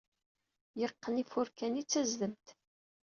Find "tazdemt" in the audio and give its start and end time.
1.91-2.47